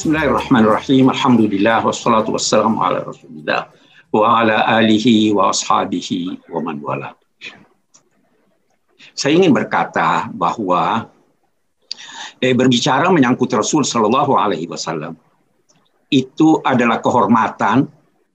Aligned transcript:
Bismillahirrahmanirrahim. 0.00 1.12
Alhamdulillah 1.12 1.84
wassalatu 1.84 2.32
wassalamu 2.32 2.80
ala 2.80 3.04
Rasulillah 3.04 3.68
wa 4.08 4.40
ala 4.40 4.64
alihi 4.80 5.28
wa 5.28 5.52
ashabihi 5.52 6.40
wa 6.48 6.64
man 6.64 6.80
wala. 6.80 7.12
Saya 9.12 9.36
ingin 9.36 9.52
berkata 9.52 10.24
bahwa 10.32 11.04
eh, 12.40 12.56
berbicara 12.56 13.12
menyangkut 13.12 13.52
Rasul 13.52 13.84
Shallallahu 13.84 14.40
Alaihi 14.40 14.72
Wasallam 14.72 15.20
itu 16.08 16.64
adalah 16.64 17.04
kehormatan 17.04 17.84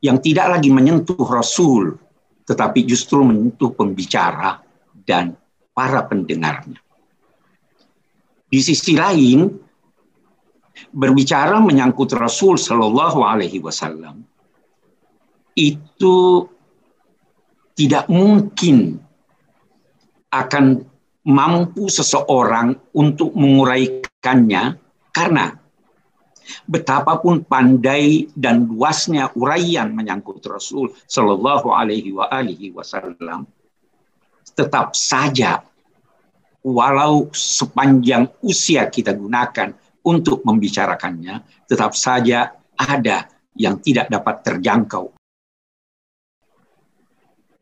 yang 0.05 0.21
tidak 0.21 0.61
lagi 0.61 0.69
menyentuh 0.69 1.17
Rasul, 1.17 1.97
tetapi 2.45 2.85
justru 2.85 3.25
menyentuh 3.25 3.73
pembicara 3.73 4.61
dan 5.01 5.33
para 5.73 6.05
pendengarnya. 6.05 6.77
Di 8.53 8.61
sisi 8.61 8.93
lain, 8.93 9.64
berbicara 10.91 11.59
menyangkut 11.59 12.11
Rasul 12.15 12.59
Shallallahu 12.59 13.19
Alaihi 13.23 13.63
Wasallam 13.63 14.23
itu 15.55 16.47
tidak 17.75 18.07
mungkin 18.11 18.99
akan 20.31 20.83
mampu 21.25 21.87
seseorang 21.87 22.75
untuk 22.91 23.31
menguraikannya 23.33 24.75
karena 25.15 25.55
betapapun 26.69 27.41
pandai 27.41 28.29
dan 28.37 28.69
luasnya 28.69 29.33
uraian 29.33 29.89
menyangkut 29.89 30.43
Rasul 30.45 30.93
Shallallahu 31.09 31.71
Alaihi 31.73 32.13
Wasallam 32.75 33.47
tetap 34.53 34.93
saja 34.93 35.65
walau 36.65 37.29
sepanjang 37.33 38.29
usia 38.41 38.89
kita 38.89 39.13
gunakan 39.13 39.73
untuk 40.05 40.45
membicarakannya, 40.45 41.65
tetap 41.65 41.97
saja 41.97 42.53
ada 42.77 43.25
yang 43.57 43.81
tidak 43.81 44.07
dapat 44.07 44.45
terjangkau. 44.45 45.11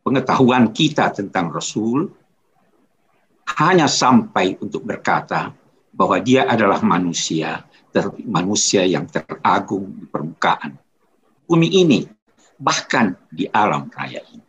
Pengetahuan 0.03 0.75
kita 0.75 1.15
tentang 1.15 1.47
Rasul 1.47 2.11
hanya 3.55 3.87
sampai 3.87 4.59
untuk 4.59 4.83
berkata 4.83 5.55
bahwa 5.95 6.19
dia 6.19 6.43
adalah 6.43 6.83
manusia, 6.83 7.63
manusia 8.27 8.83
yang 8.83 9.07
teragung 9.07 9.95
di 9.95 10.05
permukaan 10.09 10.75
bumi 11.47 11.69
ini, 11.71 12.03
bahkan 12.59 13.15
di 13.31 13.47
alam 13.47 13.87
raya 13.93 14.19
ini. 14.33 14.47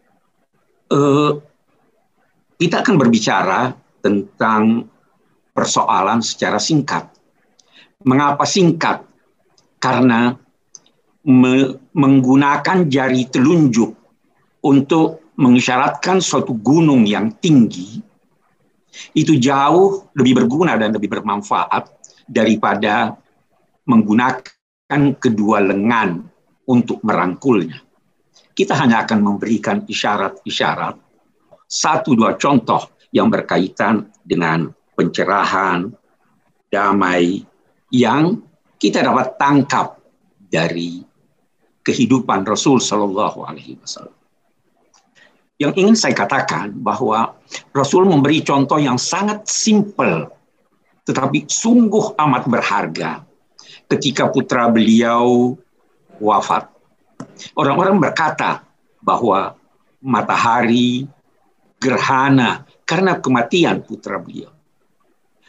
Uh, 0.90 1.38
kita 2.58 2.82
akan 2.82 2.96
berbicara 2.96 3.76
tentang 4.00 4.88
persoalan 5.54 6.18
secara 6.24 6.58
singkat 6.58 7.13
Mengapa 8.04 8.44
singkat? 8.44 9.04
Karena 9.80 10.32
me 11.24 11.80
menggunakan 11.96 12.84
jari 12.88 13.28
telunjuk 13.32 13.96
untuk 14.64 15.32
mengisyaratkan 15.40 16.20
suatu 16.20 16.52
gunung 16.58 17.08
yang 17.08 17.32
tinggi 17.40 18.02
itu 19.14 19.38
jauh 19.38 20.10
lebih 20.14 20.44
berguna 20.44 20.78
dan 20.78 20.94
lebih 20.94 21.10
bermanfaat 21.10 21.90
daripada 22.30 23.18
menggunakan 23.84 25.18
kedua 25.18 25.58
lengan 25.60 26.24
untuk 26.70 27.02
merangkulnya. 27.04 27.82
Kita 28.54 28.78
hanya 28.78 29.02
akan 29.02 29.18
memberikan 29.18 29.82
isyarat-isyarat, 29.82 30.94
satu 31.66 32.14
dua 32.14 32.38
contoh 32.38 32.94
yang 33.10 33.26
berkaitan 33.26 34.14
dengan 34.22 34.70
pencerahan, 34.94 35.90
damai, 36.70 37.42
yang 37.94 38.42
kita 38.82 39.06
dapat 39.06 39.38
tangkap 39.38 40.02
dari 40.50 40.98
kehidupan 41.86 42.42
Rasul 42.42 42.82
Shallallahu 42.82 43.46
Alaihi 43.46 43.78
Wasallam. 43.78 44.18
Yang 45.62 45.72
ingin 45.78 45.94
saya 45.94 46.14
katakan 46.18 46.74
bahwa 46.74 47.38
Rasul 47.70 48.10
memberi 48.10 48.42
contoh 48.42 48.82
yang 48.82 48.98
sangat 48.98 49.46
simpel, 49.46 50.26
tetapi 51.06 51.46
sungguh 51.46 52.18
amat 52.18 52.50
berharga 52.50 53.22
ketika 53.86 54.26
putra 54.26 54.66
beliau 54.66 55.54
wafat. 56.18 56.66
Orang-orang 57.54 58.02
berkata 58.02 58.66
bahwa 58.98 59.54
matahari 60.02 61.06
gerhana 61.78 62.66
karena 62.82 63.22
kematian 63.22 63.86
putra 63.86 64.18
beliau. 64.18 64.50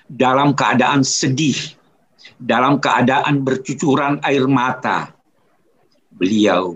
Dalam 0.05 0.53
keadaan 0.53 1.01
sedih, 1.01 1.57
dalam 2.35 2.81
keadaan 2.81 3.41
bercucuran 3.45 4.19
air 4.23 4.45
mata, 4.49 5.13
beliau 6.11 6.75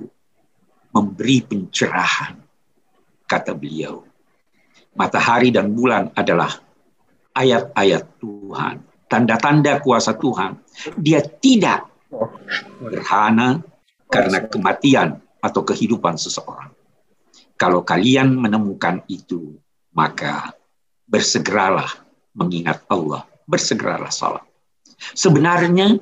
memberi 0.93 1.45
pencerahan. 1.45 2.35
Kata 3.29 3.53
beliau, 3.53 4.01
matahari 4.97 5.53
dan 5.53 5.69
bulan 5.69 6.09
adalah 6.17 6.49
ayat-ayat 7.37 8.17
Tuhan, 8.17 8.75
tanda-tanda 9.05 9.77
kuasa 9.85 10.17
Tuhan. 10.17 10.57
Dia 10.97 11.21
tidak 11.21 11.85
gerhana 12.81 13.61
karena 14.09 14.49
kematian 14.49 15.21
atau 15.39 15.61
kehidupan 15.61 16.17
seseorang. 16.17 16.73
Kalau 17.53 17.85
kalian 17.85 18.33
menemukan 18.33 19.05
itu, 19.05 19.61
maka 19.93 20.57
bersegeralah 21.05 22.01
mengingat 22.33 22.81
Allah, 22.89 23.29
bersegeralah 23.45 24.09
salat. 24.09 24.48
Sebenarnya 25.15 25.97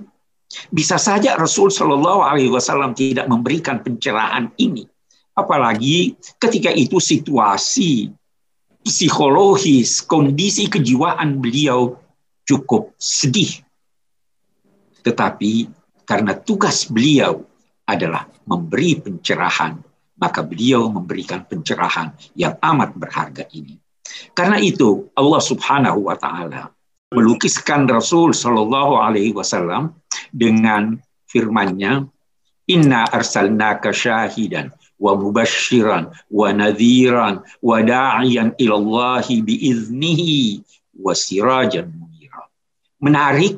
bisa 0.71 0.95
saja 0.95 1.35
Rasul 1.35 1.69
Shallallahu 1.69 2.23
Alaihi 2.23 2.51
Wasallam 2.51 2.95
tidak 2.95 3.27
memberikan 3.27 3.83
pencerahan 3.83 4.51
ini, 4.57 4.87
apalagi 5.35 6.15
ketika 6.39 6.71
itu 6.71 6.97
situasi 6.97 8.09
psikologis, 8.81 9.99
kondisi 10.07 10.71
kejiwaan 10.71 11.43
beliau 11.43 11.99
cukup 12.47 12.95
sedih. 12.95 13.59
Tetapi 15.03 15.67
karena 16.07 16.31
tugas 16.39 16.87
beliau 16.87 17.43
adalah 17.83 18.31
memberi 18.47 18.95
pencerahan, 19.03 19.75
maka 20.15 20.39
beliau 20.43 20.87
memberikan 20.87 21.43
pencerahan 21.43 22.15
yang 22.39 22.55
amat 22.63 22.95
berharga 22.95 23.43
ini. 23.51 23.75
Karena 24.31 24.55
itu 24.63 25.11
Allah 25.11 25.43
Subhanahu 25.43 26.07
wa 26.07 26.15
taala 26.15 26.71
melukiskan 27.11 27.87
Rasul 27.87 28.35
Shallallahu 28.35 28.99
Alaihi 28.99 29.31
Wasallam 29.31 29.95
dengan 30.35 30.99
firman-Nya, 31.31 32.03
Inna 32.67 33.07
arsalnaka 33.07 33.95
syahidan 33.95 34.75
wa 34.99 35.15
mubashiran 35.15 36.11
wa 36.27 36.51
nadhiran 36.51 37.39
wa 37.63 37.77
da'iyan 37.79 38.59
ilallahi 38.59 39.39
biiznihi 39.39 40.59
wa 40.99 41.15
sirajan 41.15 41.87
munira. 41.95 42.43
Menarik, 42.99 43.55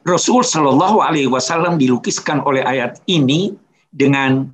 Rasul 0.00 0.40
Shallallahu 0.40 1.04
Alaihi 1.04 1.28
Wasallam 1.28 1.76
dilukiskan 1.76 2.40
oleh 2.40 2.64
ayat 2.64 3.04
ini 3.04 3.52
dengan 3.92 4.48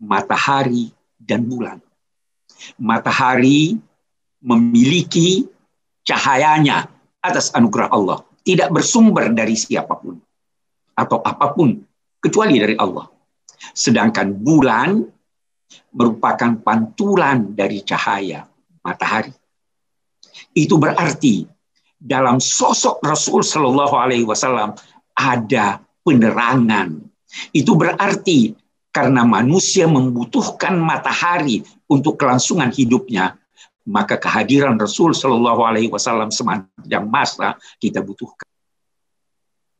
matahari 0.00 0.88
dan 1.20 1.44
bulan. 1.44 1.84
Matahari 2.80 3.76
memiliki 4.40 5.44
cahayanya 6.08 6.88
atas 7.20 7.52
anugerah 7.52 7.92
Allah. 7.92 8.24
Tidak 8.40 8.72
bersumber 8.72 9.28
dari 9.36 9.52
siapa 9.52 9.92
pun 10.00 10.16
atau 10.96 11.20
apa 11.20 11.52
pun 11.52 11.76
kecuali 12.16 12.56
dari 12.56 12.72
Allah. 12.80 13.04
Sedangkan 13.76 14.32
bulan 14.32 15.04
merupakan 15.92 16.56
pantulan 16.64 17.52
dari 17.52 17.84
cahaya 17.84 18.48
matahari. 18.80 19.36
Itu 20.56 20.80
berarti 20.80 21.44
dalam 21.98 22.40
sosok 22.40 23.04
Rasul 23.04 23.44
Shallallahu 23.44 23.94
Alaihi 23.98 24.24
Wasallam 24.24 24.72
ada 25.12 25.82
penerangan. 26.06 27.04
Itu 27.52 27.76
berarti 27.76 28.56
karena 28.88 29.26
manusia 29.28 29.84
membutuhkan 29.84 30.78
matahari 30.80 31.60
untuk 31.90 32.16
kelangsungan 32.16 32.72
hidupnya, 32.72 33.36
maka 33.88 34.20
kehadiran 34.20 34.76
Rasul 34.76 35.16
Shallallahu 35.16 35.64
Alaihi 35.64 35.88
Wasallam 35.88 36.28
sepanjang 36.28 37.08
masa 37.08 37.56
kita 37.80 38.04
butuhkan. 38.04 38.44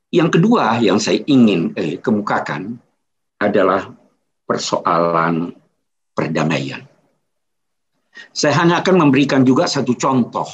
Yang 0.08 0.40
kedua 0.40 0.80
yang 0.80 0.96
saya 0.96 1.20
ingin 1.28 1.76
eh, 1.76 2.00
kemukakan 2.00 2.80
adalah 3.36 3.92
persoalan 4.48 5.52
perdamaian. 6.16 6.80
Saya 8.32 8.56
hanya 8.64 8.80
akan 8.80 9.06
memberikan 9.06 9.44
juga 9.44 9.68
satu 9.68 9.92
contoh 9.94 10.48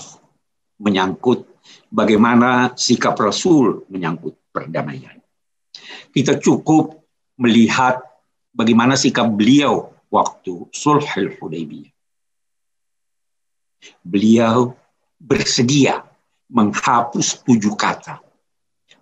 menyangkut 0.82 1.46
bagaimana 1.88 2.74
sikap 2.74 3.14
Rasul 3.14 3.86
menyangkut 3.86 4.34
perdamaian. 4.50 5.22
Kita 6.10 6.42
cukup 6.42 6.98
melihat 7.38 8.02
bagaimana 8.50 8.98
sikap 8.98 9.30
beliau 9.30 9.94
waktu 10.10 10.66
Sulhul 10.74 11.38
Hudaybiyah 11.38 11.94
beliau 14.04 14.76
bersedia 15.19 16.04
menghapus 16.52 17.42
tujuh 17.42 17.75
kata. 17.75 18.20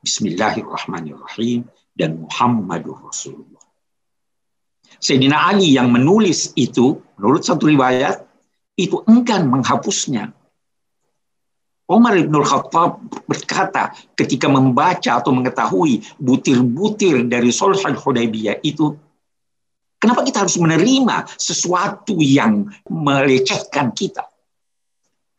Bismillahirrahmanirrahim 0.02 1.66
dan 1.94 2.26
Muhammadur 2.26 2.98
Rasulullah. 3.06 3.62
Sayyidina 5.02 5.50
Ali 5.50 5.74
yang 5.74 5.90
menulis 5.90 6.54
itu, 6.54 6.98
menurut 7.18 7.42
satu 7.42 7.66
riwayat, 7.66 8.22
itu 8.78 9.02
enggan 9.10 9.50
menghapusnya. 9.50 10.32
Umar 11.90 12.16
ibn 12.16 12.32
Khattab 12.40 13.04
berkata 13.28 13.92
ketika 14.16 14.48
membaca 14.48 15.20
atau 15.20 15.34
mengetahui 15.34 16.00
butir-butir 16.16 17.28
dari 17.28 17.52
Sulh 17.52 17.76
Hudaybiyah 17.76 18.64
itu, 18.64 18.96
kenapa 20.00 20.24
kita 20.24 20.46
harus 20.46 20.56
menerima 20.56 21.28
sesuatu 21.36 22.16
yang 22.22 22.64
melecehkan 22.88 23.92
kita? 23.92 24.31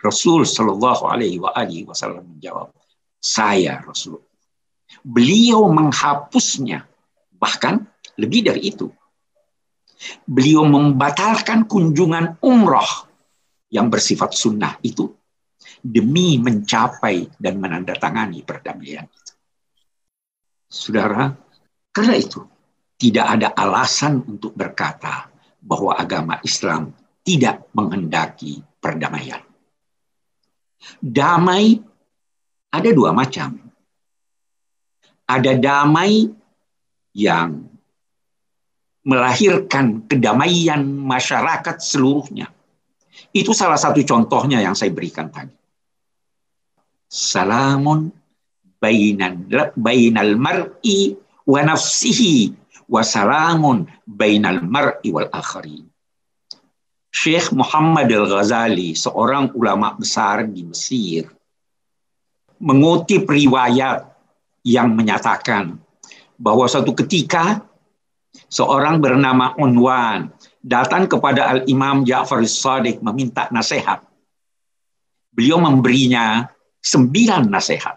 Rasul 0.04 0.44
Shallallahu 0.44 1.08
Alaihi 1.08 1.88
Wasallam 1.88 2.36
menjawab, 2.36 2.76
saya 3.24 3.80
Rasul. 3.80 4.20
Beliau 5.00 5.72
menghapusnya, 5.72 6.84
bahkan 7.40 7.88
lebih 8.20 8.52
dari 8.52 8.68
itu. 8.68 8.92
Beliau 10.28 10.68
membatalkan 10.68 11.64
kunjungan 11.64 12.44
umroh 12.44 13.08
yang 13.72 13.88
bersifat 13.88 14.36
sunnah 14.36 14.76
itu 14.84 15.08
demi 15.80 16.36
mencapai 16.36 17.40
dan 17.40 17.64
menandatangani 17.64 18.44
perdamaian 18.44 19.08
itu. 19.08 19.34
Saudara, 20.68 21.32
karena 21.96 22.16
itu 22.20 22.44
tidak 23.00 23.26
ada 23.40 23.48
alasan 23.56 24.20
untuk 24.28 24.52
berkata 24.52 25.32
bahwa 25.64 25.96
agama 25.96 26.44
Islam 26.44 26.92
tidak 27.24 27.72
menghendaki 27.72 28.60
perdamaian. 28.84 29.53
Damai 31.00 31.78
ada 32.74 32.90
dua 32.90 33.14
macam. 33.14 33.60
Ada 35.30 35.56
damai 35.56 36.28
yang 37.14 37.70
melahirkan 39.06 40.08
kedamaian 40.10 40.82
masyarakat 40.84 41.78
seluruhnya. 41.80 42.50
Itu 43.30 43.54
salah 43.54 43.78
satu 43.78 44.02
contohnya 44.02 44.64
yang 44.64 44.74
saya 44.74 44.90
berikan 44.90 45.30
tadi. 45.30 45.54
Salamun 47.06 48.10
bainan 48.82 49.46
bainal 49.78 50.34
mar'i 50.34 51.14
wa 51.46 51.62
nafsihi 51.62 52.52
wa 52.90 53.06
salamun 53.06 53.86
bainal 54.10 54.66
mar'i 54.66 55.14
wal 55.14 55.30
akharin. 55.30 55.93
Syekh 57.14 57.54
Muhammad 57.54 58.10
Al-Ghazali, 58.10 58.98
seorang 58.98 59.54
ulama 59.54 59.94
besar 59.94 60.50
di 60.50 60.66
Mesir, 60.66 61.30
mengutip 62.58 63.30
riwayat 63.30 64.10
yang 64.66 64.98
menyatakan 64.98 65.78
bahwa 66.42 66.66
suatu 66.66 66.98
ketika 66.98 67.62
seorang 68.50 68.98
bernama 68.98 69.54
Unwan 69.62 70.34
datang 70.66 71.06
kepada 71.06 71.54
Al-Imam 71.54 72.02
Ja'far 72.02 72.42
Sadiq 72.50 72.98
meminta 73.06 73.46
nasihat. 73.54 74.02
Beliau 75.30 75.62
memberinya 75.62 76.50
sembilan 76.82 77.46
nasihat. 77.46 77.94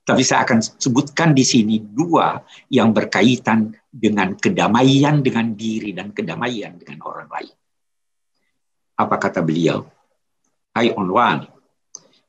Tapi 0.00 0.26
saya 0.26 0.42
akan 0.42 0.58
sebutkan 0.58 1.38
di 1.38 1.46
sini 1.46 1.78
dua 1.78 2.34
yang 2.66 2.90
berkaitan 2.90 3.70
dengan 3.86 4.34
kedamaian 4.34 5.22
dengan 5.22 5.54
diri 5.54 5.94
dan 5.94 6.10
kedamaian 6.10 6.74
dengan 6.82 6.98
orang 7.06 7.30
lain. 7.30 7.59
Apa 9.00 9.16
kata 9.16 9.40
beliau? 9.40 9.88
Hai 10.76 10.92
Unwan, 10.92 11.48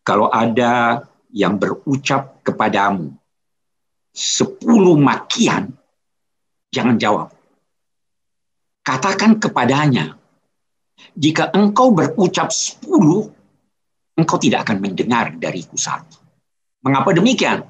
kalau 0.07 0.31
ada 0.31 1.03
yang 1.35 1.59
berucap 1.59 2.39
kepadamu 2.47 3.11
sepuluh 4.15 4.95
makian, 4.95 5.75
jangan 6.71 6.95
jawab. 6.95 7.27
Katakan 8.87 9.35
kepadanya, 9.35 10.15
jika 11.11 11.51
engkau 11.51 11.91
berucap 11.91 12.55
sepuluh, 12.55 13.27
engkau 14.15 14.39
tidak 14.39 14.63
akan 14.63 14.79
mendengar 14.79 15.35
dariku 15.35 15.75
satu. 15.75 16.23
Mengapa 16.87 17.11
demikian? 17.11 17.67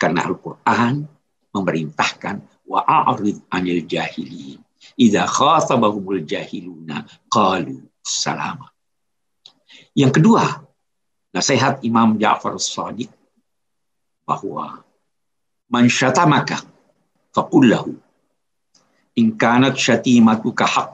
Karena 0.00 0.24
Al-Quran 0.24 1.06
memerintahkan 1.52 2.66
wa'arid 2.66 3.46
anil 3.52 3.84
jahilin. 3.84 4.58
Idza 4.98 5.28
khatabahumul 5.28 6.26
jahiluna 6.26 7.06
qalu 7.30 7.78
salama. 8.08 8.72
Yang 9.92 10.20
kedua, 10.20 10.64
nasihat 11.36 11.84
Imam 11.84 12.16
Ja'far 12.16 12.56
Sadiq 12.56 13.12
bahwa 14.24 14.80
man 15.68 15.84
syatamaka 15.92 16.64
faqul 17.36 17.68
lahu 17.68 17.92
in 19.20 19.36
kanat 19.36 19.76
syatimatuka 19.76 20.64
haq 20.64 20.90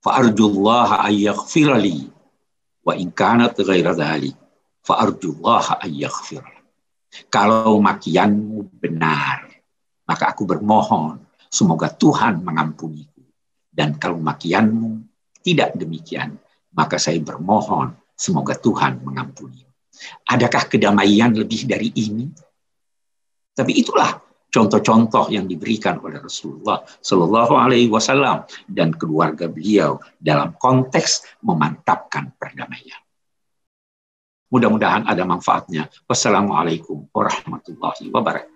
fa 0.00 0.10
arjullaha 0.16 1.04
ay 1.04 1.28
yaghfira 1.28 1.76
li. 1.76 2.08
Wa 2.82 2.98
in 2.98 3.14
kanat 3.14 3.54
ghaira 3.62 3.94
dhalik 3.94 4.34
fa 4.82 4.98
arjullaha 5.04 5.78
ay 5.84 6.02
yaghfira 6.02 6.50
kalau 7.28 7.76
makianmu 7.78 8.80
benar 8.80 9.52
maka 10.08 10.32
aku 10.32 10.48
bermohon 10.48 11.20
semoga 11.52 11.92
Tuhan 11.92 12.40
mengampuniku. 12.40 13.20
Dan 13.72 13.96
kalau 14.00 14.16
makianmu 14.20 15.11
tidak 15.42 15.74
demikian 15.76 16.38
maka 16.72 16.96
saya 16.96 17.20
bermohon 17.20 17.92
Semoga 18.22 18.54
Tuhan 18.54 19.02
mengampuni. 19.02 19.66
Adakah 20.30 20.70
kedamaian 20.70 21.34
lebih 21.34 21.66
dari 21.66 21.90
ini? 21.90 22.30
Tapi 23.50 23.72
itulah 23.82 24.14
contoh-contoh 24.46 25.26
yang 25.34 25.50
diberikan 25.50 25.98
oleh 25.98 26.22
Rasulullah 26.22 26.86
Shallallahu 27.02 27.54
Alaihi 27.58 27.90
Wasallam 27.90 28.46
dan 28.70 28.94
keluarga 28.94 29.50
beliau 29.50 29.98
dalam 30.22 30.54
konteks 30.54 31.42
memantapkan 31.42 32.30
perdamaian. 32.38 33.02
Mudah-mudahan 34.52 35.08
ada 35.10 35.26
manfaatnya. 35.26 35.90
Wassalamualaikum 36.06 37.10
warahmatullahi 37.10 38.06
wabarakatuh. 38.12 38.51